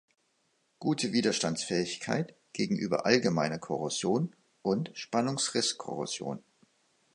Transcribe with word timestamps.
Gute 0.79 1.13
Widerstandsfähigkeit 1.13 2.33
gegenüber 2.53 3.05
allgemeiner 3.05 3.59
Korrosion 3.59 4.35
und 4.63 4.89
Spannungsrisskorrosion. 4.95 6.41